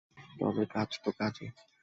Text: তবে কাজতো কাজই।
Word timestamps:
তবে 0.39 0.63
কাজতো 0.73 1.09
কাজই। 1.17 1.47